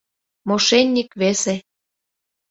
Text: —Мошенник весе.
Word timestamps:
—Мошенник 0.47 1.09
весе. 1.19 1.55